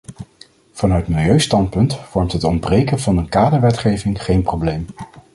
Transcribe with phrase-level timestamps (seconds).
[0.71, 4.85] Vanuit milieustandpunt vormt het ontbreken van een kaderwetgeving geen probleem.